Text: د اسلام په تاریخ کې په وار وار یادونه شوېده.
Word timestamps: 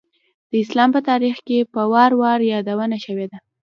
د 0.51 0.53
اسلام 0.63 0.89
په 0.95 1.01
تاریخ 1.09 1.35
کې 1.47 1.59
په 1.73 1.81
وار 1.91 2.11
وار 2.21 2.39
یادونه 2.53 2.97
شوېده. 3.05 3.37